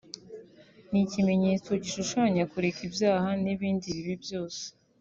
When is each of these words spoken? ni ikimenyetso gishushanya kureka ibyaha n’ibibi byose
ni 0.91 0.99
ikimenyetso 1.05 1.69
gishushanya 1.83 2.43
kureka 2.51 2.79
ibyaha 2.89 3.29
n’ibibi 3.43 4.13
byose 4.23 4.63